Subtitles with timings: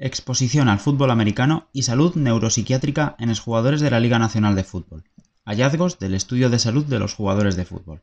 [0.00, 5.02] Exposición al fútbol americano y salud neuropsiquiátrica en exjugadores de la Liga Nacional de Fútbol.
[5.44, 8.02] Hallazgos del estudio de salud de los jugadores de fútbol.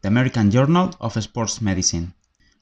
[0.00, 2.14] The American Journal of Sports Medicine.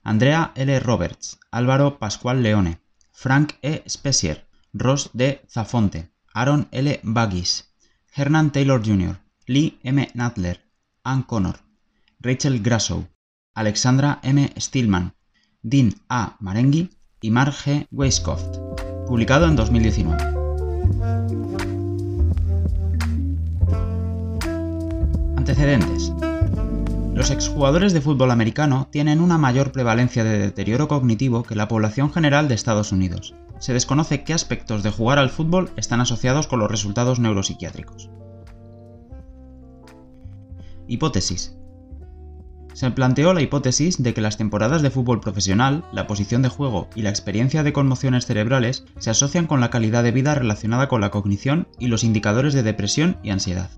[0.03, 0.81] Andrea L.
[0.81, 2.81] Roberts, Álvaro Pascual Leone,
[3.13, 3.85] Frank E.
[3.89, 5.41] Spesier, Ross D.
[5.49, 6.99] Zafonte, Aaron L.
[7.05, 7.73] Baggis,
[8.13, 10.11] Hernan Taylor Jr., Lee M.
[10.15, 10.65] Nadler,
[11.05, 11.61] Ann Connor,
[12.19, 13.09] Rachel Grasso,
[13.55, 14.53] Alexandra M.
[14.57, 15.15] Stillman,
[15.63, 16.37] Dean A.
[16.41, 16.91] Marenghi
[17.21, 17.87] y Mark G.
[17.91, 18.43] Weisskopf,
[19.07, 20.23] publicado en 2019.
[25.37, 26.13] Antecedentes.
[27.15, 32.13] Los exjugadores de fútbol americano tienen una mayor prevalencia de deterioro cognitivo que la población
[32.13, 33.35] general de Estados Unidos.
[33.59, 38.09] Se desconoce qué aspectos de jugar al fútbol están asociados con los resultados neuropsiquiátricos.
[40.87, 41.58] Hipótesis.
[42.79, 46.89] Se planteó la hipótesis de que las temporadas de fútbol profesional, la posición de juego
[46.95, 51.01] y la experiencia de conmociones cerebrales se asocian con la calidad de vida relacionada con
[51.01, 53.69] la cognición y los indicadores de depresión y ansiedad.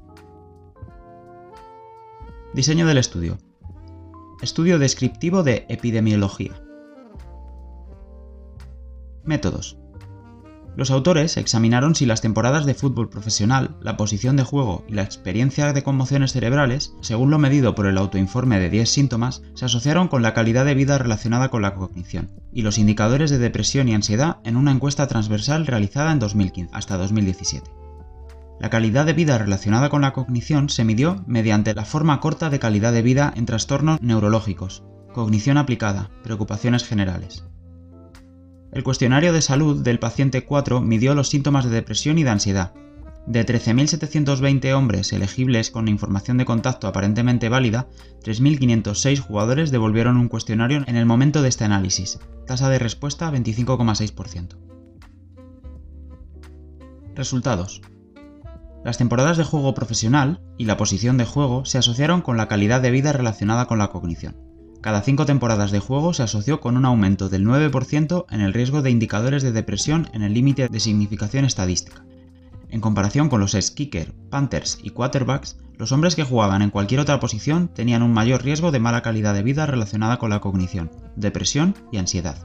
[2.52, 3.38] Diseño del estudio.
[4.42, 6.62] Estudio descriptivo de epidemiología.
[9.24, 9.78] Métodos.
[10.80, 15.02] Los autores examinaron si las temporadas de fútbol profesional, la posición de juego y la
[15.02, 20.08] experiencia de conmociones cerebrales, según lo medido por el autoinforme de 10 síntomas, se asociaron
[20.08, 23.94] con la calidad de vida relacionada con la cognición, y los indicadores de depresión y
[23.94, 27.70] ansiedad en una encuesta transversal realizada en 2015 hasta 2017.
[28.58, 32.58] La calidad de vida relacionada con la cognición se midió mediante la forma corta de
[32.58, 37.44] calidad de vida en trastornos neurológicos, cognición aplicada, preocupaciones generales.
[38.72, 42.72] El cuestionario de salud del paciente 4 midió los síntomas de depresión y de ansiedad.
[43.26, 47.88] De 13.720 hombres elegibles con información de contacto aparentemente válida,
[48.24, 54.56] 3.506 jugadores devolvieron un cuestionario en el momento de este análisis, tasa de respuesta 25,6%.
[57.14, 57.82] Resultados.
[58.84, 62.80] Las temporadas de juego profesional y la posición de juego se asociaron con la calidad
[62.80, 64.49] de vida relacionada con la cognición.
[64.80, 68.80] Cada cinco temporadas de juego se asoció con un aumento del 9% en el riesgo
[68.80, 72.04] de indicadores de depresión en el límite de significación estadística.
[72.70, 77.20] En comparación con los ex-kicker, panthers y quarterbacks, los hombres que jugaban en cualquier otra
[77.20, 81.74] posición tenían un mayor riesgo de mala calidad de vida relacionada con la cognición, depresión
[81.92, 82.38] y ansiedad.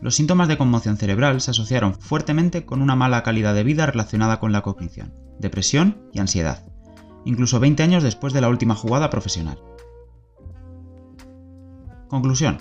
[0.00, 4.38] Los síntomas de conmoción cerebral se asociaron fuertemente con una mala calidad de vida relacionada
[4.38, 6.64] con la cognición depresión y ansiedad,
[7.24, 9.58] incluso 20 años después de la última jugada profesional.
[12.08, 12.58] Conclusión.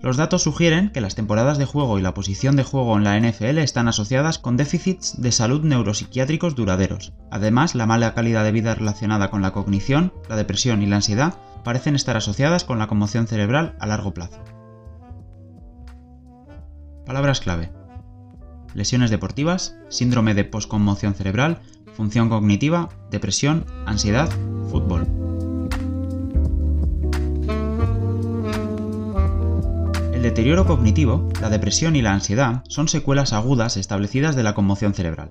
[0.00, 3.18] Los datos sugieren que las temporadas de juego y la posición de juego en la
[3.18, 7.12] NFL están asociadas con déficits de salud neuropsiquiátricos duraderos.
[7.30, 11.38] Además, la mala calidad de vida relacionada con la cognición, la depresión y la ansiedad
[11.64, 14.38] parecen estar asociadas con la conmoción cerebral a largo plazo.
[17.04, 17.72] Palabras clave
[18.74, 21.58] lesiones deportivas, síndrome de posconmoción cerebral,
[21.94, 24.30] función cognitiva, depresión, ansiedad,
[24.70, 25.17] fútbol.
[30.18, 34.92] El deterioro cognitivo, la depresión y la ansiedad son secuelas agudas establecidas de la conmoción
[34.92, 35.30] cerebral.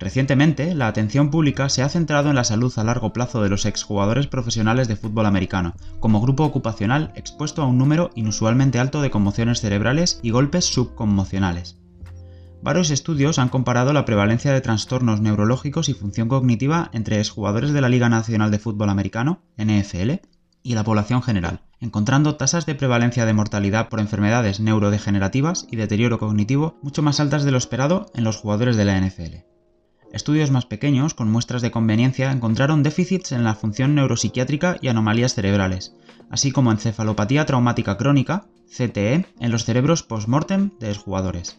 [0.00, 3.64] Recientemente, la atención pública se ha centrado en la salud a largo plazo de los
[3.64, 9.10] exjugadores profesionales de fútbol americano, como grupo ocupacional expuesto a un número inusualmente alto de
[9.10, 11.78] conmociones cerebrales y golpes subconmocionales.
[12.60, 17.80] Varios estudios han comparado la prevalencia de trastornos neurológicos y función cognitiva entre exjugadores de
[17.80, 20.14] la Liga Nacional de Fútbol Americano, NFL,
[20.64, 26.18] y la población general, encontrando tasas de prevalencia de mortalidad por enfermedades neurodegenerativas y deterioro
[26.18, 29.42] cognitivo mucho más altas de lo esperado en los jugadores de la NFL.
[30.12, 35.34] Estudios más pequeños, con muestras de conveniencia, encontraron déficits en la función neuropsiquiátrica y anomalías
[35.34, 35.94] cerebrales,
[36.30, 41.58] así como encefalopatía traumática crónica, CTE, en los cerebros post-mortem de jugadores.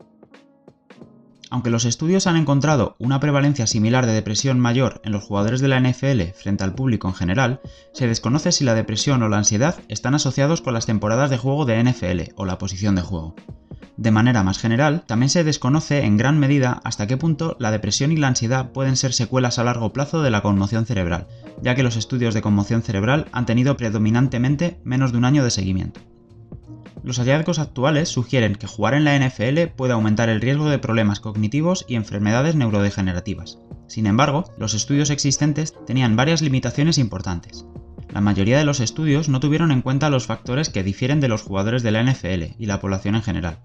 [1.53, 5.68] Aunque los estudios han encontrado una prevalencia similar de depresión mayor en los jugadores de
[5.68, 7.62] la NFL frente al público en general,
[7.94, 11.66] se desconoce si la depresión o la ansiedad están asociados con las temporadas de juego
[11.66, 13.36] de NFL o la posición de juego.
[13.97, 18.11] De manera más general, también se desconoce en gran medida hasta qué punto la depresión
[18.11, 21.28] y la ansiedad pueden ser secuelas a largo plazo de la conmoción cerebral,
[21.61, 25.52] ya que los estudios de conmoción cerebral han tenido predominantemente menos de un año de
[25.52, 26.02] seguimiento.
[27.03, 31.20] Los hallazgos actuales sugieren que jugar en la NFL puede aumentar el riesgo de problemas
[31.20, 33.59] cognitivos y enfermedades neurodegenerativas.
[33.88, 37.66] Sin embargo, los estudios existentes tenían varias limitaciones importantes.
[38.14, 41.41] La mayoría de los estudios no tuvieron en cuenta los factores que difieren de los
[41.41, 43.59] jugadores de la NFL y la población en general.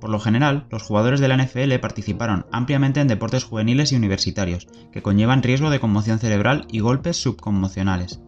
[0.00, 4.68] Por lo general, los jugadores de la NFL participaron ampliamente en deportes juveniles y universitarios,
[4.92, 8.20] que conllevan riesgo de conmoción cerebral y golpes subconmocionales,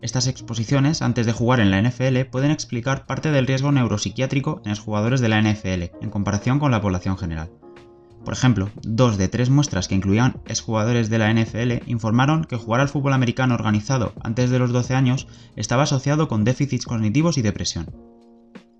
[0.00, 4.70] Estas exposiciones antes de jugar en la NFL pueden explicar parte del riesgo neuropsiquiátrico en
[4.70, 7.50] los jugadores de la NFL en comparación con la población general.
[8.24, 12.80] Por ejemplo, dos de tres muestras que incluían exjugadores de la NFL informaron que jugar
[12.80, 17.42] al fútbol americano organizado antes de los 12 años estaba asociado con déficits cognitivos y
[17.42, 17.86] depresión.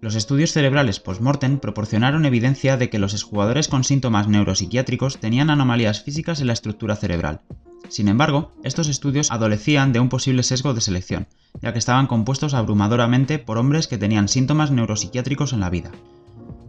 [0.00, 6.04] Los estudios cerebrales post-mortem proporcionaron evidencia de que los exjugadores con síntomas neuropsiquiátricos tenían anomalías
[6.04, 7.40] físicas en la estructura cerebral.
[7.88, 11.26] Sin embargo, estos estudios adolecían de un posible sesgo de selección,
[11.62, 15.90] ya que estaban compuestos abrumadoramente por hombres que tenían síntomas neuropsiquiátricos en la vida.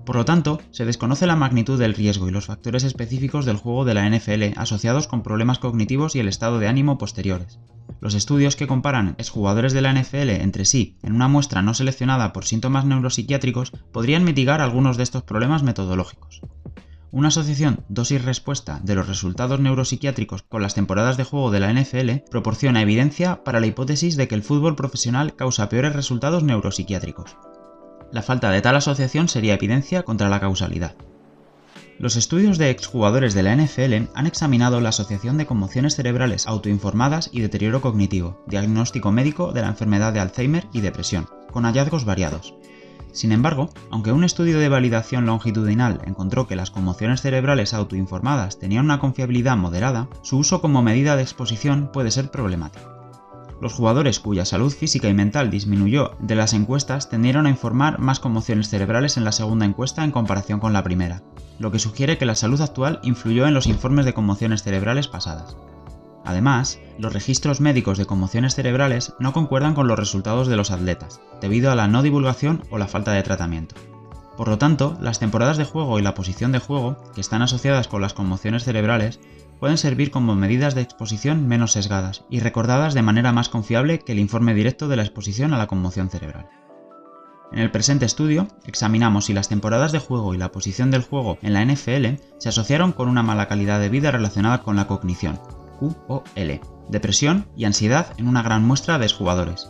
[0.05, 3.85] Por lo tanto, se desconoce la magnitud del riesgo y los factores específicos del juego
[3.85, 7.59] de la NFL asociados con problemas cognitivos y el estado de ánimo posteriores.
[8.01, 12.33] Los estudios que comparan exjugadores de la NFL entre sí en una muestra no seleccionada
[12.33, 16.41] por síntomas neuropsiquiátricos podrían mitigar algunos de estos problemas metodológicos.
[17.11, 22.29] Una asociación dosis-respuesta de los resultados neuropsiquiátricos con las temporadas de juego de la NFL
[22.29, 27.35] proporciona evidencia para la hipótesis de que el fútbol profesional causa peores resultados neuropsiquiátricos.
[28.11, 30.95] La falta de tal asociación sería evidencia contra la causalidad.
[31.97, 37.31] Los estudios de exjugadores de la NFL han examinado la asociación de conmociones cerebrales autoinformadas
[37.33, 42.53] y deterioro cognitivo, diagnóstico médico de la enfermedad de Alzheimer y depresión, con hallazgos variados.
[43.11, 48.85] Sin embargo, aunque un estudio de validación longitudinal encontró que las conmociones cerebrales autoinformadas tenían
[48.85, 52.99] una confiabilidad moderada, su uso como medida de exposición puede ser problemático.
[53.61, 58.21] Los jugadores cuya salud física y mental disminuyó de las encuestas tendieron a informar más
[58.21, 61.23] conmociones cerebrales en la segunda encuesta en comparación con la primera,
[61.57, 65.57] lo que sugiere que la salud actual influyó en los informes de conmociones cerebrales pasadas.
[66.25, 71.21] Además, los registros médicos de conmociones cerebrales no concuerdan con los resultados de los atletas,
[71.41, 73.75] debido a la no divulgación o la falta de tratamiento.
[74.37, 77.87] Por lo tanto, las temporadas de juego y la posición de juego, que están asociadas
[77.87, 79.19] con las conmociones cerebrales,
[79.59, 84.13] pueden servir como medidas de exposición menos sesgadas y recordadas de manera más confiable que
[84.13, 86.47] el informe directo de la exposición a la conmoción cerebral.
[87.51, 91.39] En el presente estudio, examinamos si las temporadas de juego y la posición del juego
[91.41, 95.39] en la NFL se asociaron con una mala calidad de vida relacionada con la cognición,
[95.79, 99.69] QOL, depresión y ansiedad en una gran muestra de jugadores.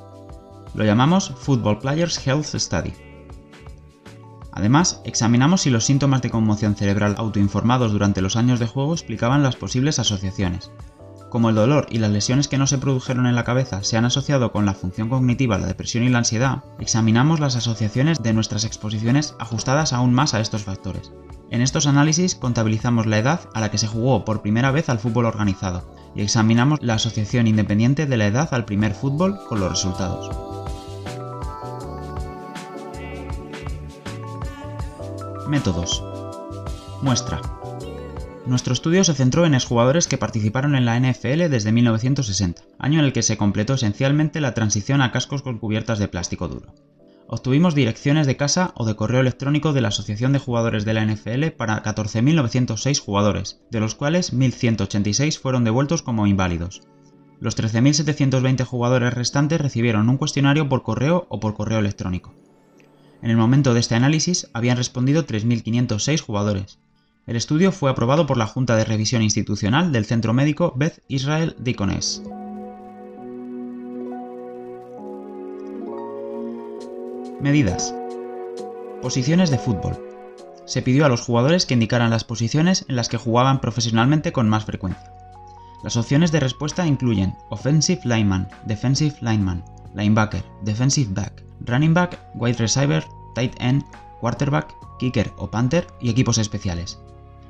[0.73, 2.93] Lo llamamos Football Players Health Study.
[4.51, 9.43] Además, examinamos si los síntomas de conmoción cerebral autoinformados durante los años de juego explicaban
[9.43, 10.71] las posibles asociaciones.
[11.29, 14.05] Como el dolor y las lesiones que no se produjeron en la cabeza se han
[14.05, 18.63] asociado con la función cognitiva, la depresión y la ansiedad, examinamos las asociaciones de nuestras
[18.63, 21.11] exposiciones ajustadas aún más a estos factores.
[21.51, 24.99] En estos análisis contabilizamos la edad a la que se jugó por primera vez al
[24.99, 29.69] fútbol organizado y examinamos la asociación independiente de la edad al primer fútbol con los
[29.69, 30.29] resultados.
[35.47, 36.03] Métodos.
[37.01, 37.58] Muestra.
[38.45, 43.05] Nuestro estudio se centró en exjugadores que participaron en la NFL desde 1960, año en
[43.05, 46.73] el que se completó esencialmente la transición a cascos con cubiertas de plástico duro.
[47.27, 51.05] Obtuvimos direcciones de casa o de correo electrónico de la Asociación de Jugadores de la
[51.05, 56.81] NFL para 14.906 jugadores, de los cuales 1.186 fueron devueltos como inválidos.
[57.39, 62.33] Los 13.720 jugadores restantes recibieron un cuestionario por correo o por correo electrónico.
[63.21, 66.79] En el momento de este análisis habían respondido 3.506 jugadores.
[67.29, 71.55] El estudio fue aprobado por la Junta de Revisión Institucional del Centro Médico Beth Israel
[71.59, 72.23] Deaconess.
[77.39, 77.93] Medidas.
[79.03, 79.95] Posiciones de fútbol.
[80.65, 84.49] Se pidió a los jugadores que indicaran las posiciones en las que jugaban profesionalmente con
[84.49, 85.13] más frecuencia.
[85.83, 92.57] Las opciones de respuesta incluyen Offensive Lineman, Defensive Lineman, Linebacker, Defensive Back, running back, wide
[92.57, 93.05] receiver,
[93.35, 93.83] tight end,
[94.19, 96.99] quarterback, kicker o punter y equipos especiales.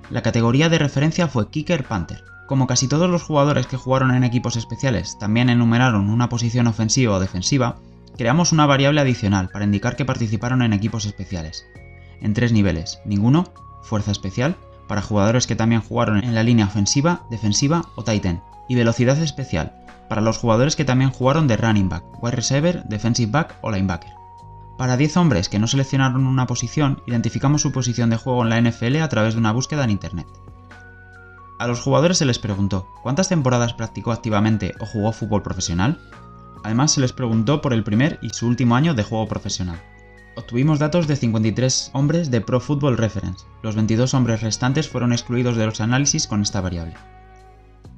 [0.09, 2.23] La categoría de referencia fue kicker punter.
[2.47, 7.13] Como casi todos los jugadores que jugaron en equipos especiales también enumeraron una posición ofensiva
[7.13, 7.77] o defensiva,
[8.17, 11.63] creamos una variable adicional para indicar que participaron en equipos especiales.
[12.21, 14.55] En tres niveles, ninguno, fuerza especial,
[14.87, 19.21] para jugadores que también jugaron en la línea ofensiva, defensiva o tight end, y velocidad
[19.21, 19.75] especial,
[20.09, 24.18] para los jugadores que también jugaron de running back, wide receiver, defensive back o linebacker.
[24.79, 28.61] Para 10 hombres que no seleccionaron una posición, identificamos su posición de juego en la
[28.61, 30.25] NFL a través de una búsqueda en Internet.
[31.59, 35.99] A los jugadores se les preguntó cuántas temporadas practicó activamente o jugó fútbol profesional.
[36.63, 39.81] Además se les preguntó por el primer y su último año de juego profesional.
[40.37, 43.45] Obtuvimos datos de 53 hombres de Pro Football Reference.
[43.61, 46.93] Los 22 hombres restantes fueron excluidos de los análisis con esta variable.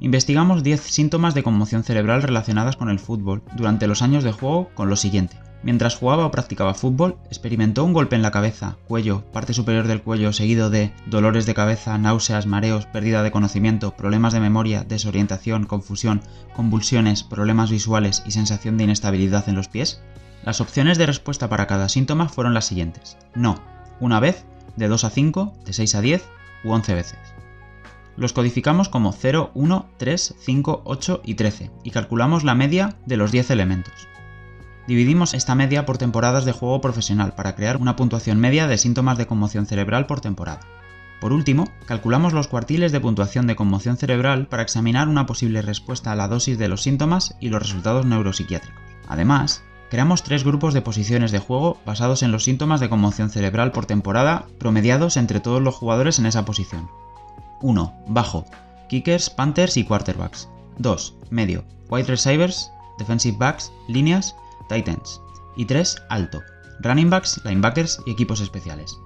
[0.01, 4.71] Investigamos 10 síntomas de conmoción cerebral relacionadas con el fútbol durante los años de juego
[4.73, 5.37] con lo siguiente.
[5.61, 10.01] Mientras jugaba o practicaba fútbol, experimentó un golpe en la cabeza, cuello, parte superior del
[10.01, 15.67] cuello, seguido de dolores de cabeza, náuseas, mareos, pérdida de conocimiento, problemas de memoria, desorientación,
[15.67, 16.21] confusión,
[16.55, 20.01] convulsiones, problemas visuales y sensación de inestabilidad en los pies.
[20.43, 23.17] Las opciones de respuesta para cada síntoma fueron las siguientes.
[23.35, 23.61] No,
[23.99, 24.45] una vez,
[24.77, 26.23] de 2 a 5, de 6 a 10
[26.63, 27.19] u 11 veces.
[28.17, 33.17] Los codificamos como 0, 1, 3, 5, 8 y 13 y calculamos la media de
[33.17, 34.07] los 10 elementos.
[34.87, 39.17] Dividimos esta media por temporadas de juego profesional para crear una puntuación media de síntomas
[39.17, 40.61] de conmoción cerebral por temporada.
[41.21, 46.11] Por último, calculamos los cuartiles de puntuación de conmoción cerebral para examinar una posible respuesta
[46.11, 48.81] a la dosis de los síntomas y los resultados neuropsiquiátricos.
[49.07, 53.71] Además, creamos tres grupos de posiciones de juego basados en los síntomas de conmoción cerebral
[53.71, 56.89] por temporada promediados entre todos los jugadores en esa posición.
[57.61, 58.03] 1.
[58.07, 58.45] Bajo.
[58.89, 60.49] Kickers, Panthers y Quarterbacks.
[60.79, 61.15] 2.
[61.29, 61.63] Medio.
[61.89, 64.35] Wide Receivers, Defensive Backs, Líneas,
[64.69, 65.21] Titans.
[65.55, 65.95] Y 3.
[66.09, 66.41] Alto.
[66.81, 68.97] Running Backs, Linebackers y equipos especiales.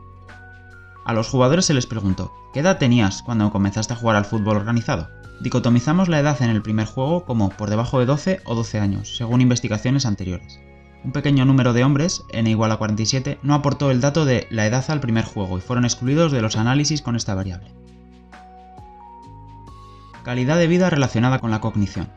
[1.06, 4.58] A los jugadores se les preguntó, ¿qué edad tenías cuando comenzaste a jugar al fútbol
[4.58, 5.10] organizado?
[5.42, 9.18] Dicotomizamos la edad en el primer juego como por debajo de 12 o 12 años,
[9.18, 10.60] según investigaciones anteriores.
[11.04, 14.66] Un pequeño número de hombres, n igual a 47, no aportó el dato de la
[14.66, 17.72] edad al primer juego y fueron excluidos de los análisis con esta variable.
[20.26, 22.08] Calidad de vida relacionada con la cognición.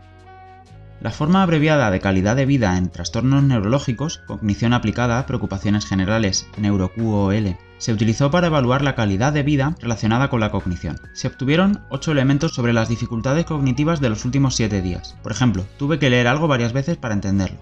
[1.03, 7.59] La forma abreviada de calidad de vida en trastornos neurológicos, cognición aplicada, preocupaciones generales, NeuroQOL,
[7.77, 10.99] se utilizó para evaluar la calidad de vida relacionada con la cognición.
[11.13, 15.15] Se obtuvieron 8 elementos sobre las dificultades cognitivas de los últimos 7 días.
[15.23, 17.59] Por ejemplo, tuve que leer algo varias veces para entenderlo.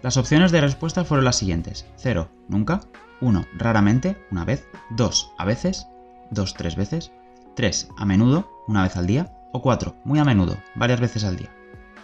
[0.00, 1.84] Las opciones de respuesta fueron las siguientes.
[1.96, 2.80] 0, nunca.
[3.20, 4.66] 1, raramente, una vez.
[4.96, 5.86] 2, a veces.
[6.30, 7.12] 2, tres veces.
[7.56, 11.36] 3, a menudo, una vez al día o 4, muy a menudo, varias veces al
[11.36, 11.50] día.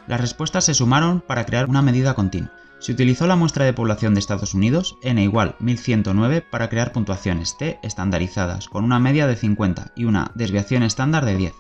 [0.07, 2.53] Las respuestas se sumaron para crear una medida continua.
[2.79, 7.57] Se utilizó la muestra de población de Estados Unidos, n igual 1109, para crear puntuaciones
[7.57, 11.55] T estandarizadas, con una media de 50 y una desviación estándar de 10.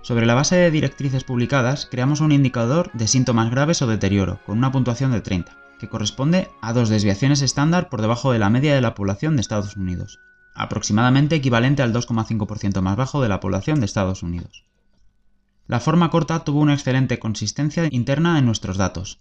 [0.00, 4.58] Sobre la base de directrices publicadas, creamos un indicador de síntomas graves o deterioro, con
[4.58, 8.74] una puntuación de 30, que corresponde a dos desviaciones estándar por debajo de la media
[8.74, 10.18] de la población de Estados Unidos,
[10.54, 14.64] aproximadamente equivalente al 2,5% más bajo de la población de Estados Unidos.
[15.66, 19.20] La forma corta tuvo una excelente consistencia interna en nuestros datos.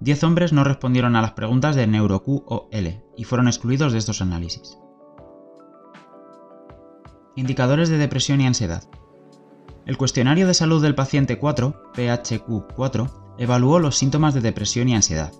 [0.00, 3.98] 10 hombres no respondieron a las preguntas de NeuroQ o L y fueron excluidos de
[3.98, 4.76] estos análisis.
[7.36, 8.82] Indicadores de depresión y ansiedad.
[9.86, 15.32] El cuestionario de salud del paciente 4, PHQ4, evaluó los síntomas de depresión y ansiedad.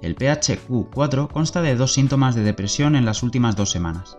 [0.00, 4.18] El PHQ4 consta de dos síntomas de depresión en las últimas dos semanas.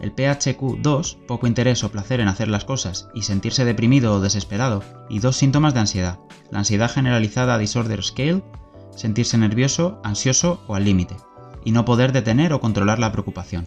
[0.00, 4.82] El PHQ-2, poco interés o placer en hacer las cosas y sentirse deprimido o desesperado,
[5.08, 6.18] y dos síntomas de ansiedad,
[6.50, 8.42] la ansiedad generalizada Disorder Scale,
[8.94, 11.16] sentirse nervioso, ansioso o al límite,
[11.64, 13.66] y no poder detener o controlar la preocupación.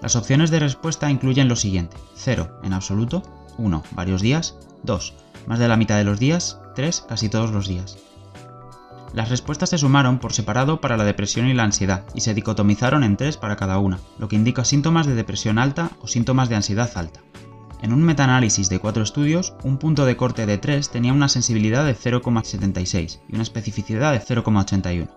[0.00, 3.22] Las opciones de respuesta incluyen lo siguiente, 0 en absoluto,
[3.58, 5.14] 1 varios días, 2
[5.46, 7.98] más de la mitad de los días, 3 casi todos los días.
[9.12, 13.04] Las respuestas se sumaron por separado para la depresión y la ansiedad y se dicotomizaron
[13.04, 16.56] en tres para cada una, lo que indica síntomas de depresión alta o síntomas de
[16.56, 17.20] ansiedad alta.
[17.82, 21.84] En un metaanálisis de cuatro estudios, un punto de corte de 3 tenía una sensibilidad
[21.84, 25.08] de 0,76 y una especificidad de 0,81.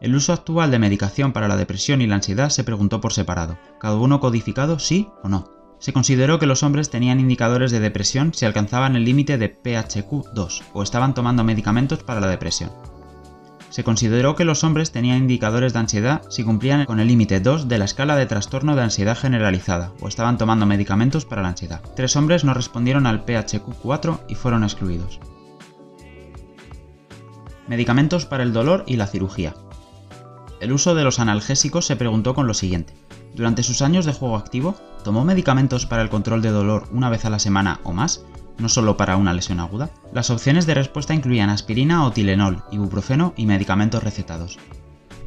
[0.00, 3.58] El uso actual de medicación para la depresión y la ansiedad se preguntó por separado,
[3.80, 5.57] cada uno codificado sí o no.
[5.78, 10.62] Se consideró que los hombres tenían indicadores de depresión si alcanzaban el límite de PHQ-2
[10.72, 12.70] o estaban tomando medicamentos para la depresión.
[13.70, 17.68] Se consideró que los hombres tenían indicadores de ansiedad si cumplían con el límite 2
[17.68, 21.82] de la escala de trastorno de ansiedad generalizada o estaban tomando medicamentos para la ansiedad.
[21.94, 25.20] Tres hombres no respondieron al PHQ-4 y fueron excluidos.
[27.68, 29.54] Medicamentos para el dolor y la cirugía.
[30.60, 32.94] El uso de los analgésicos se preguntó con lo siguiente.
[33.34, 37.24] Durante sus años de juego activo, ¿tomó medicamentos para el control de dolor una vez
[37.24, 38.22] a la semana o más?
[38.58, 39.90] no solo para una lesión aguda.
[40.12, 44.58] Las opciones de respuesta incluían aspirina o Tilenol, ibuprofeno y medicamentos recetados.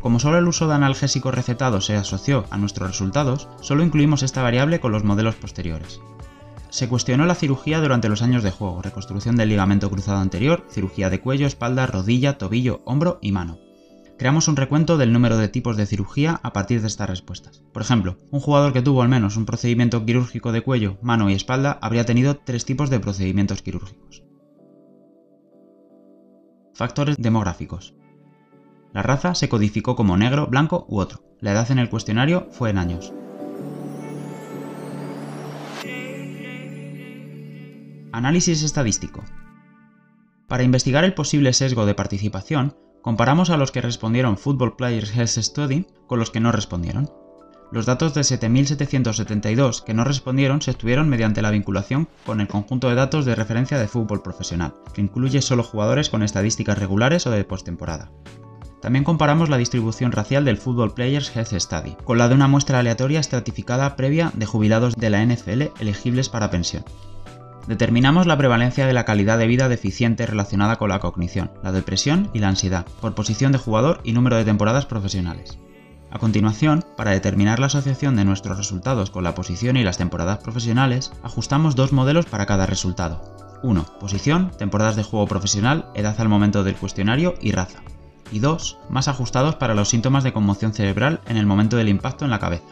[0.01, 4.41] Como solo el uso de analgésicos recetados se asoció a nuestros resultados, solo incluimos esta
[4.41, 6.01] variable con los modelos posteriores.
[6.69, 11.09] Se cuestionó la cirugía durante los años de juego, reconstrucción del ligamento cruzado anterior, cirugía
[11.09, 13.70] de cuello, espalda, rodilla, tobillo, hombro y mano
[14.21, 17.63] creamos un recuento del número de tipos de cirugía a partir de estas respuestas.
[17.73, 21.33] Por ejemplo, un jugador que tuvo al menos un procedimiento quirúrgico de cuello, mano y
[21.33, 24.21] espalda habría tenido tres tipos de procedimientos quirúrgicos.
[26.75, 27.95] Factores demográficos.
[28.93, 31.23] La raza se codificó como negro, blanco u otro.
[31.39, 33.11] La edad en el cuestionario fue en años.
[38.11, 39.23] Análisis estadístico.
[40.47, 45.29] Para investigar el posible sesgo de participación, comparamos a los que respondieron Football Players Health
[45.29, 47.09] Study con los que no respondieron.
[47.71, 52.89] Los datos de 7.772 que no respondieron se obtuvieron mediante la vinculación con el conjunto
[52.89, 57.31] de datos de referencia de fútbol profesional, que incluye solo jugadores con estadísticas regulares o
[57.31, 58.11] de postemporada.
[58.81, 62.79] También comparamos la distribución racial del Football Players Health Study con la de una muestra
[62.79, 66.83] aleatoria estratificada previa de jubilados de la NFL elegibles para pensión.
[67.67, 72.29] Determinamos la prevalencia de la calidad de vida deficiente relacionada con la cognición, la depresión
[72.33, 75.59] y la ansiedad, por posición de jugador y número de temporadas profesionales.
[76.11, 80.39] A continuación, para determinar la asociación de nuestros resultados con la posición y las temporadas
[80.39, 83.21] profesionales, ajustamos dos modelos para cada resultado.
[83.63, 83.85] 1.
[83.99, 87.79] Posición, temporadas de juego profesional, edad al momento del cuestionario y raza.
[88.31, 88.79] Y 2.
[88.89, 92.39] Más ajustados para los síntomas de conmoción cerebral en el momento del impacto en la
[92.39, 92.65] cabeza.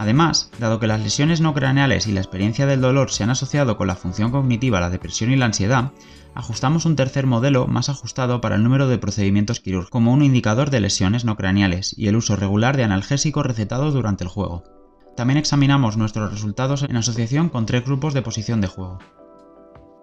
[0.00, 3.76] Además, dado que las lesiones no craneales y la experiencia del dolor se han asociado
[3.76, 5.90] con la función cognitiva, la depresión y la ansiedad,
[6.36, 10.70] ajustamos un tercer modelo más ajustado para el número de procedimientos quirúrgicos, como un indicador
[10.70, 14.62] de lesiones no craneales y el uso regular de analgésicos recetados durante el juego.
[15.16, 19.00] También examinamos nuestros resultados en asociación con tres grupos de posición de juego.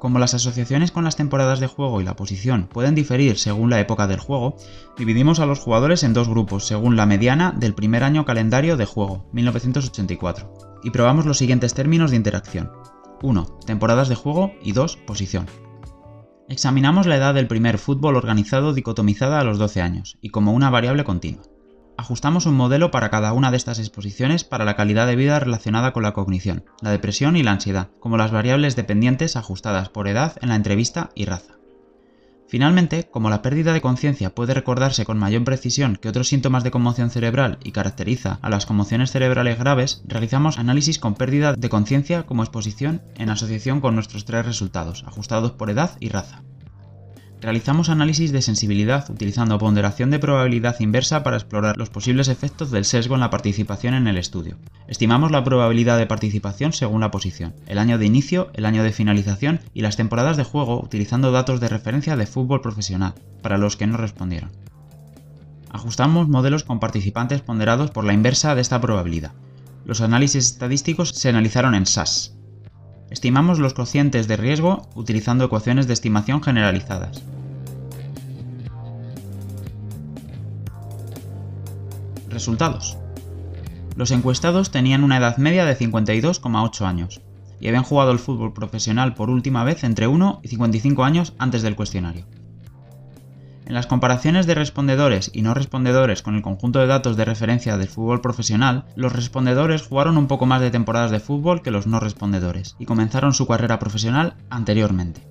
[0.06, 3.80] Como las asociaciones con las temporadas de juego y la posición pueden diferir según la
[3.80, 4.56] época del juego,
[5.00, 8.86] dividimos a los jugadores en dos grupos según la mediana del primer año calendario de
[8.86, 12.70] juego, 1984, y probamos los siguientes términos de interacción.
[13.24, 13.58] 1.
[13.66, 14.96] Temporadas de juego y 2.
[15.08, 15.48] Posición.
[16.50, 20.70] Examinamos la edad del primer fútbol organizado dicotomizada a los 12 años, y como una
[20.70, 21.42] variable continua.
[21.98, 25.94] Ajustamos un modelo para cada una de estas exposiciones para la calidad de vida relacionada
[25.94, 30.36] con la cognición, la depresión y la ansiedad, como las variables dependientes ajustadas por edad
[30.42, 31.56] en la entrevista y raza.
[32.48, 36.72] Finalmente, como la pérdida de conciencia puede recordarse con mayor precisión que otros síntomas de
[36.72, 42.24] conmoción cerebral y caracteriza a las conmociones cerebrales graves, realizamos análisis con pérdida de conciencia
[42.24, 46.44] como exposición en asociación con nuestros tres resultados, ajustados por edad y raza.
[47.42, 52.86] Realizamos análisis de sensibilidad utilizando ponderación de probabilidad inversa para explorar los posibles efectos del
[52.86, 54.58] sesgo en la participación en el estudio.
[54.88, 58.94] Estimamos la probabilidad de participación según la posición, el año de inicio, el año de
[58.94, 63.76] finalización y las temporadas de juego utilizando datos de referencia de fútbol profesional, para los
[63.76, 64.52] que no respondieron.
[65.70, 69.34] Ajustamos modelos con participantes ponderados por la inversa de esta probabilidad.
[69.84, 72.35] Los análisis estadísticos se analizaron en SAS,
[73.10, 77.24] Estimamos los cocientes de riesgo utilizando ecuaciones de estimación generalizadas.
[82.30, 82.98] Resultados.
[83.96, 87.22] Los encuestados tenían una edad media de 52,8 años
[87.60, 91.62] y habían jugado el fútbol profesional por última vez entre 1 y 55 años antes
[91.62, 92.26] del cuestionario.
[93.66, 97.78] En las comparaciones de respondedores y no respondedores con el conjunto de datos de referencia
[97.78, 101.88] del fútbol profesional, los respondedores jugaron un poco más de temporadas de fútbol que los
[101.88, 105.24] no respondedores y comenzaron su carrera profesional anteriormente.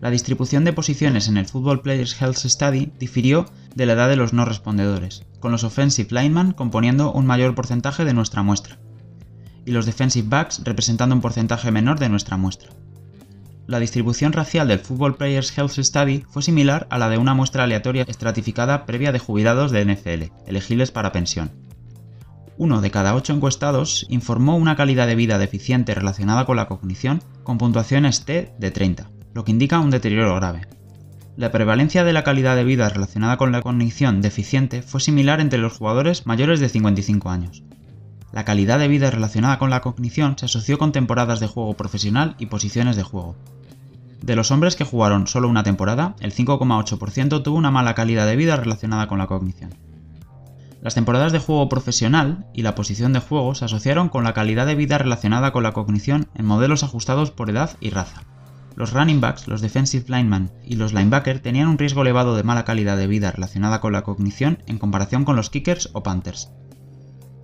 [0.00, 4.16] La distribución de posiciones en el Football Players Health Study difirió de la edad de
[4.16, 8.78] los no respondedores, con los offensive linemen componiendo un mayor porcentaje de nuestra muestra,
[9.66, 12.70] y los defensive backs representando un porcentaje menor de nuestra muestra
[13.70, 17.62] la distribución racial del Football Players Health Study fue similar a la de una muestra
[17.62, 21.52] aleatoria estratificada previa de jubilados de NFL, elegibles para pensión.
[22.58, 27.22] Uno de cada ocho encuestados informó una calidad de vida deficiente relacionada con la cognición
[27.44, 30.62] con puntuaciones T de 30, lo que indica un deterioro grave.
[31.36, 35.60] La prevalencia de la calidad de vida relacionada con la cognición deficiente fue similar entre
[35.60, 37.62] los jugadores mayores de 55 años.
[38.32, 42.34] La calidad de vida relacionada con la cognición se asoció con temporadas de juego profesional
[42.38, 43.36] y posiciones de juego,
[44.22, 48.36] de los hombres que jugaron solo una temporada, el 5,8% tuvo una mala calidad de
[48.36, 49.74] vida relacionada con la cognición.
[50.82, 54.66] Las temporadas de juego profesional y la posición de juego se asociaron con la calidad
[54.66, 58.22] de vida relacionada con la cognición en modelos ajustados por edad y raza.
[58.76, 62.64] Los running backs, los defensive linemen y los linebackers tenían un riesgo elevado de mala
[62.64, 66.50] calidad de vida relacionada con la cognición en comparación con los kickers o panthers.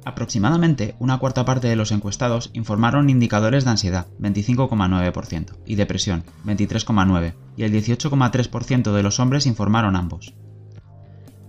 [0.07, 7.35] Aproximadamente una cuarta parte de los encuestados informaron indicadores de ansiedad, 25,9%, y depresión, 23,9%,
[7.57, 10.33] y el 18,3% de los hombres informaron ambos.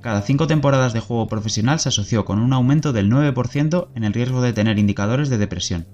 [0.02, 4.14] Cada cinco temporadas de juego profesional se asoció con un aumento del 9% en el
[4.14, 5.86] riesgo de tener indicadores de depresión.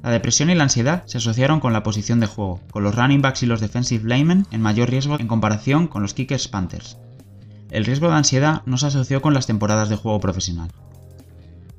[0.00, 3.22] La depresión y la ansiedad se asociaron con la posición de juego, con los running
[3.22, 6.96] backs y los defensive linemen en mayor riesgo en comparación con los kickers panthers.
[7.72, 10.70] El riesgo de ansiedad no se asoció con las temporadas de juego profesional.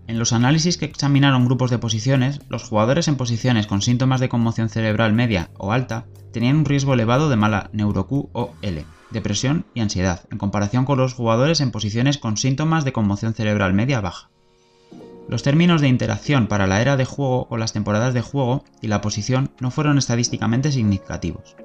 [0.09, 4.27] En los análisis que examinaron grupos de posiciones, los jugadores en posiciones con síntomas de
[4.27, 9.67] conmoción cerebral media o alta tenían un riesgo elevado de mala neuro-Q o L, depresión
[9.75, 14.01] y ansiedad, en comparación con los jugadores en posiciones con síntomas de conmoción cerebral media
[14.01, 14.31] baja.
[15.27, 18.87] Los términos de interacción para la era de juego o las temporadas de juego y
[18.87, 21.55] la posición no fueron estadísticamente significativos.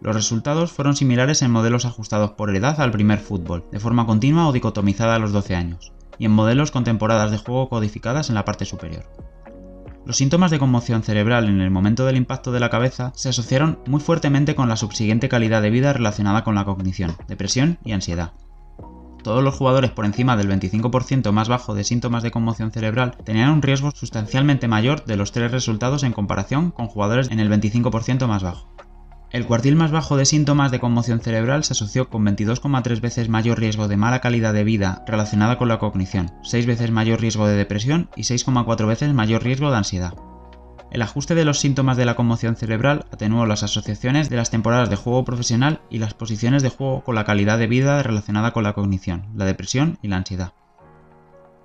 [0.00, 4.48] Los resultados fueron similares en modelos ajustados por edad al primer fútbol, de forma continua
[4.48, 8.36] o dicotomizada a los 12 años, y en modelos con temporadas de juego codificadas en
[8.36, 9.10] la parte superior.
[10.06, 13.80] Los síntomas de conmoción cerebral en el momento del impacto de la cabeza se asociaron
[13.86, 18.32] muy fuertemente con la subsiguiente calidad de vida relacionada con la cognición, depresión y ansiedad.
[19.22, 23.50] Todos los jugadores por encima del 25% más bajo de síntomas de conmoción cerebral tenían
[23.50, 28.26] un riesgo sustancialmente mayor de los tres resultados en comparación con jugadores en el 25%
[28.26, 28.68] más bajo.
[29.32, 33.60] El cuartil más bajo de síntomas de conmoción cerebral se asoció con 22,3 veces mayor
[33.60, 37.54] riesgo de mala calidad de vida relacionada con la cognición, 6 veces mayor riesgo de
[37.54, 40.14] depresión y 6,4 veces mayor riesgo de ansiedad.
[40.90, 44.90] El ajuste de los síntomas de la conmoción cerebral atenuó las asociaciones de las temporadas
[44.90, 48.64] de juego profesional y las posiciones de juego con la calidad de vida relacionada con
[48.64, 50.54] la cognición, la depresión y la ansiedad.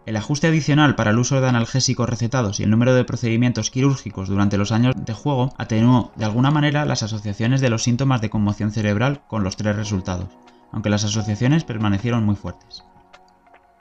[0.05, 4.29] El ajuste adicional para el uso de analgésicos recetados y el número de procedimientos quirúrgicos
[4.29, 8.29] durante los años de juego atenuó de alguna manera las asociaciones de los síntomas de
[8.29, 10.27] conmoción cerebral con los tres resultados,
[10.71, 12.83] aunque las asociaciones permanecieron muy fuertes.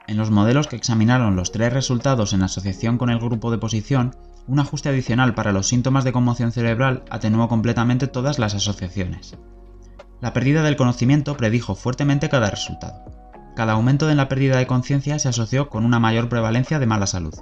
[0.07, 4.17] En los modelos que examinaron los tres resultados en asociación con el grupo de posición,
[4.47, 9.37] un ajuste adicional para los síntomas de conmoción cerebral atenuó completamente todas las asociaciones.
[10.23, 13.24] La pérdida del conocimiento predijo fuertemente cada resultado
[13.55, 17.07] cada aumento en la pérdida de conciencia se asoció con una mayor prevalencia de mala
[17.07, 17.35] salud.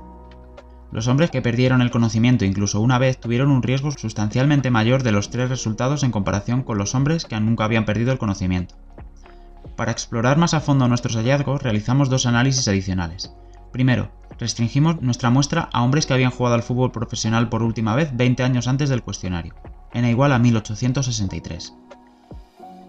[0.92, 5.12] Los hombres que perdieron el conocimiento incluso una vez tuvieron un riesgo sustancialmente mayor de
[5.12, 8.74] los tres resultados en comparación con los hombres que nunca habían perdido el conocimiento.
[9.74, 13.34] Para explorar más a fondo nuestros hallazgos realizamos dos análisis adicionales.
[13.72, 18.14] Primero, restringimos nuestra muestra a hombres que habían jugado al fútbol profesional por última vez
[18.14, 19.54] 20 años antes del cuestionario,
[19.94, 21.74] n igual a 1863.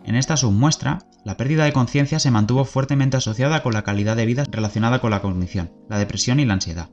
[0.06, 4.26] En esta submuestra, la pérdida de conciencia se mantuvo fuertemente asociada con la calidad de
[4.26, 6.90] vida relacionada con la cognición, la depresión y la ansiedad.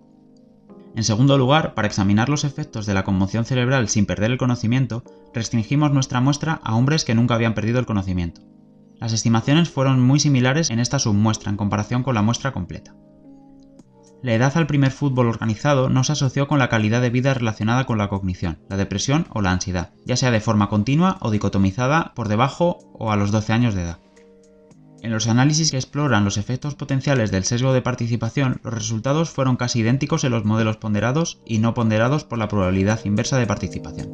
[0.95, 5.05] En segundo lugar, para examinar los efectos de la conmoción cerebral sin perder el conocimiento,
[5.35, 8.43] restringimos nuestra muestra a hombres que nunca habían perdido el conocimiento.
[9.01, 12.95] Las estimaciones fueron muy similares en esta submuestra en comparación con la muestra completa.
[14.23, 17.87] La edad al primer fútbol organizado no se asoció con la calidad de vida relacionada
[17.87, 22.13] con la cognición, la depresión o la ansiedad, ya sea de forma continua o dicotomizada
[22.15, 23.99] por debajo o a los 12 años de edad.
[25.03, 29.57] En los análisis que exploran los efectos potenciales del sesgo de participación, los resultados fueron
[29.57, 34.11] casi idénticos en los modelos ponderados y no ponderados por la probabilidad inversa de participación.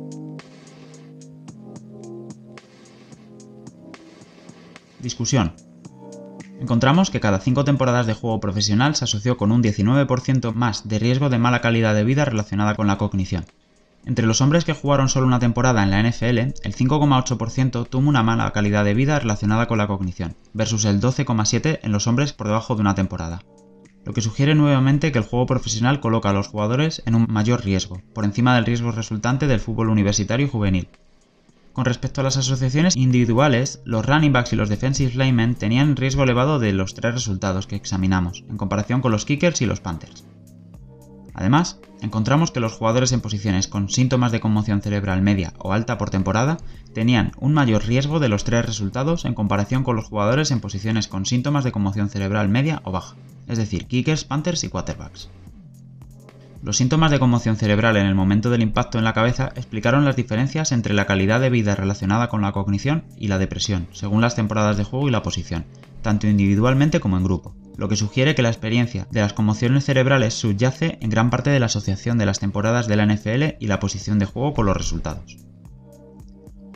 [5.01, 5.65] Discusión.
[6.61, 10.99] Encontramos que cada 5 temporadas de juego profesional se asoció con un 19% más de
[10.99, 13.45] riesgo de mala calidad de vida relacionada con la cognición.
[14.07, 18.23] Entre los hombres que jugaron solo una temporada en la NFL, el 5,8% tuvo una
[18.23, 22.47] mala calidad de vida relacionada con la cognición, versus el 12,7% en los hombres por
[22.47, 23.42] debajo de una temporada.
[24.05, 27.64] Lo que sugiere nuevamente que el juego profesional coloca a los jugadores en un mayor
[27.64, 30.88] riesgo, por encima del riesgo resultante del fútbol universitario y juvenil,
[31.76, 36.22] con respecto a las asociaciones individuales, los running backs y los defensive linemen tenían riesgo
[36.22, 40.24] elevado de los tres resultados que examinamos, en comparación con los kickers y los panthers.
[41.34, 45.98] Además, encontramos que los jugadores en posiciones con síntomas de conmoción cerebral media o alta
[45.98, 46.56] por temporada
[46.94, 51.08] tenían un mayor riesgo de los tres resultados en comparación con los jugadores en posiciones
[51.08, 53.16] con síntomas de conmoción cerebral media o baja,
[53.48, 55.28] es decir, kickers, panthers y quarterbacks.
[56.66, 60.16] Los síntomas de conmoción cerebral en el momento del impacto en la cabeza explicaron las
[60.16, 64.35] diferencias entre la calidad de vida relacionada con la cognición y la depresión, según las
[64.35, 65.64] temporadas de juego y la posición,
[66.02, 70.35] tanto individualmente como en grupo, lo que sugiere que la experiencia de las conmociones cerebrales
[70.35, 73.79] subyace en gran parte de la asociación de las temporadas de la NFL y la
[73.79, 75.37] posición de juego con los resultados.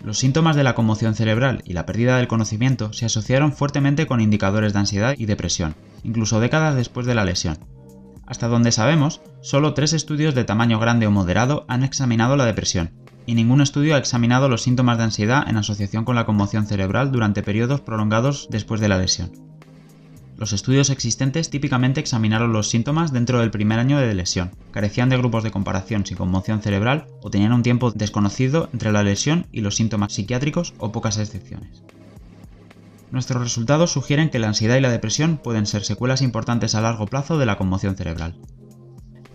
[0.05, 4.20] Los síntomas de la conmoción cerebral y la pérdida del conocimiento se asociaron fuertemente con
[4.20, 5.74] indicadores de ansiedad y depresión,
[6.05, 7.59] incluso décadas después de la lesión,
[8.31, 12.93] hasta donde sabemos, solo tres estudios de tamaño grande o moderado han examinado la depresión,
[13.27, 17.11] y ningún estudio ha examinado los síntomas de ansiedad en asociación con la conmoción cerebral
[17.11, 19.33] durante periodos prolongados después de la lesión.
[20.37, 25.19] Los estudios existentes típicamente examinaron los síntomas dentro del primer año de lesión, carecían de
[25.19, 29.61] grupos de comparación sin conmoción cerebral o tenían un tiempo desconocido entre la lesión y
[29.61, 31.83] los síntomas psiquiátricos o pocas excepciones.
[33.11, 37.07] Nuestros resultados sugieren que la ansiedad y la depresión pueden ser secuelas importantes a largo
[37.07, 38.37] plazo de la conmoción cerebral.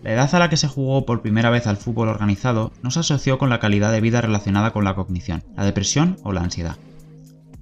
[0.01, 2.99] La edad a la que se jugó por primera vez al fútbol organizado no se
[2.99, 6.77] asoció con la calidad de vida relacionada con la cognición, la depresión o la ansiedad.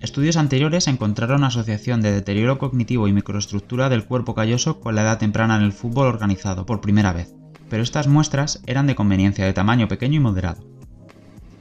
[0.02, 5.18] Estudios anteriores encontraron asociación de deterioro cognitivo y microestructura del cuerpo calloso con la edad
[5.18, 7.34] temprana en el fútbol organizado por primera vez,
[7.70, 10.62] pero estas muestras eran de conveniencia de tamaño pequeño y moderado.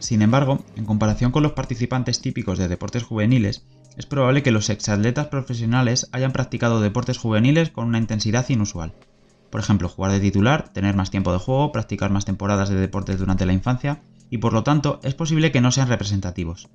[0.00, 3.64] Sin embargo, en comparación con los participantes típicos de deportes juveniles,
[3.96, 8.94] es probable que los exatletas profesionales hayan practicado deportes juveniles con una intensidad inusual.
[9.50, 13.18] Por ejemplo, jugar de titular, tener más tiempo de juego, practicar más temporadas de deportes
[13.18, 14.00] durante la infancia,
[14.30, 16.70] y por lo tanto es posible que no sean representativos.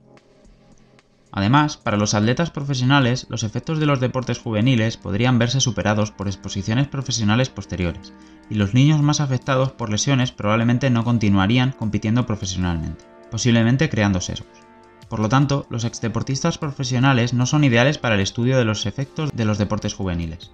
[1.31, 6.27] Además, para los atletas profesionales, los efectos de los deportes juveniles podrían verse superados por
[6.27, 8.13] exposiciones profesionales posteriores,
[8.49, 14.66] y los niños más afectados por lesiones probablemente no continuarían compitiendo profesionalmente, posiblemente creando sesgos.
[15.09, 19.31] Por lo tanto, los exdeportistas profesionales no son ideales para el estudio de los efectos
[19.33, 20.51] de los deportes juveniles.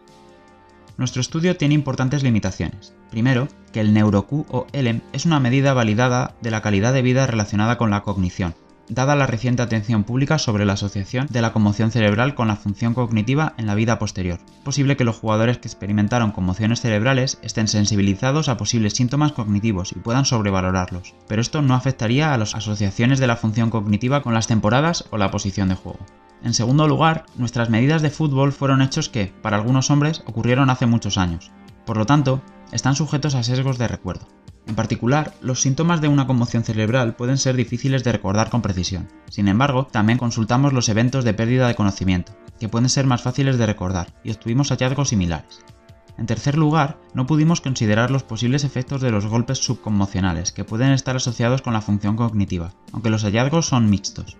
[0.98, 2.94] Nuestro estudio tiene importantes limitaciones.
[3.10, 7.26] Primero, que el NeuroQ o ELEM es una medida validada de la calidad de vida
[7.26, 8.54] relacionada con la cognición,
[8.90, 12.94] dada la reciente atención pública sobre la asociación de la conmoción cerebral con la función
[12.94, 14.40] cognitiva en la vida posterior.
[14.64, 20.00] Posible que los jugadores que experimentaron conmociones cerebrales estén sensibilizados a posibles síntomas cognitivos y
[20.00, 24.48] puedan sobrevalorarlos, pero esto no afectaría a las asociaciones de la función cognitiva con las
[24.48, 26.00] temporadas o la posición de juego.
[26.44, 30.86] En segundo lugar, nuestras medidas de fútbol fueron hechos que, para algunos hombres, ocurrieron hace
[30.86, 31.52] muchos años.
[31.86, 32.42] Por lo tanto,
[32.74, 34.28] están sujetos a sesgos de recuerdo.
[34.66, 39.10] En particular, los síntomas de una conmoción cerebral pueden ser difíciles de recordar con precisión.
[39.30, 43.58] Sin embargo, también consultamos los eventos de pérdida de conocimiento, que pueden ser más fáciles
[43.58, 45.60] de recordar, y obtuvimos hallazgos similares.
[46.18, 50.92] En tercer lugar, no pudimos considerar los posibles efectos de los golpes subconmocionales, que pueden
[50.92, 54.38] estar asociados con la función cognitiva, aunque los hallazgos son mixtos.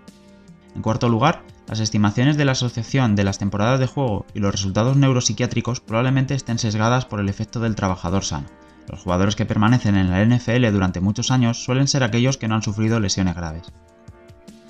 [0.76, 4.52] En cuarto lugar, las estimaciones de la asociación de las temporadas de juego y los
[4.52, 8.48] resultados neuropsiquiátricos probablemente estén sesgadas por el efecto del trabajador sano,
[8.88, 12.56] los jugadores que permanecen en la NFL durante muchos años suelen ser aquellos que no
[12.56, 13.72] han sufrido lesiones graves.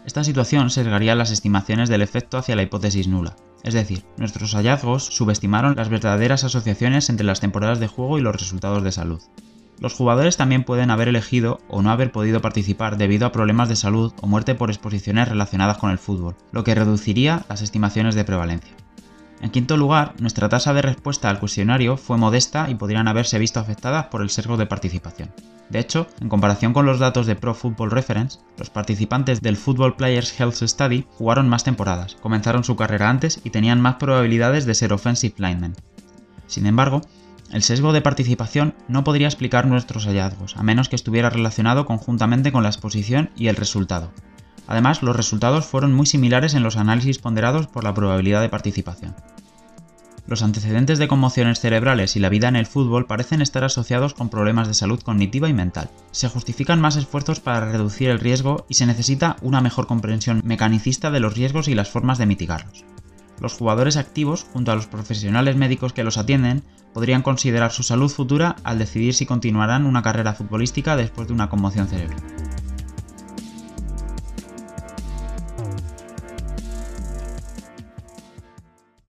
[0.06, 5.06] Esta situación sesgaría las estimaciones del efecto hacia la hipótesis nula, es decir, nuestros hallazgos
[5.06, 9.22] subestimaron las verdaderas asociaciones entre las temporadas de juego y los resultados de salud.
[9.80, 13.76] Los jugadores también pueden haber elegido o no haber podido participar debido a problemas de
[13.76, 18.24] salud o muerte por exposiciones relacionadas con el fútbol, lo que reduciría las estimaciones de
[18.26, 18.76] prevalencia.
[19.44, 23.60] En quinto lugar, nuestra tasa de respuesta al cuestionario fue modesta y podrían haberse visto
[23.60, 25.34] afectadas por el sesgo de participación.
[25.70, 29.98] De hecho, en comparación con los datos de Pro Football Reference, los participantes del Football
[29.98, 34.76] Players Health Study jugaron más temporadas, comenzaron su carrera antes y tenían más probabilidades de
[34.76, 35.76] ser offensive linemen.
[36.48, 37.02] Sin embargo,
[37.52, 42.54] el sesgo de participación no podría explicar nuestros hallazgos, a menos que estuviera relacionado conjuntamente
[42.54, 44.14] con la exposición y el resultado.
[44.68, 49.14] Además, los resultados fueron muy similares en los análisis ponderados por la probabilidad de participación.
[50.26, 54.30] Los antecedentes de conmociones cerebrales y la vida en el fútbol parecen estar asociados con
[54.30, 55.90] problemas de salud cognitiva y mental.
[56.12, 61.12] Se justifican más esfuerzos para reducir el riesgo y se necesita una mejor comprensión mecanicista
[61.12, 62.86] de los riesgos y las formas de mitigarlos.
[63.42, 68.10] Los jugadores activos, junto a los profesionales médicos que los atienden, podrían considerar su salud
[68.10, 72.22] futura al decidir si continuarán una carrera futbolística después de una conmoción cerebral.